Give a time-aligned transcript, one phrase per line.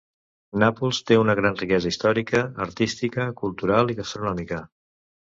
[0.61, 4.65] Nàpols té una gran riquesa històrica, artística, cultural i gastronòmica.